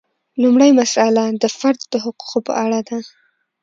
لومړۍ 0.41 0.71
مسئله 0.81 1.23
د 1.41 1.45
فرد 1.57 1.79
د 1.93 1.95
حقوقو 2.03 2.39
په 2.47 2.53
اړه 2.63 2.79
ده. 2.89 2.99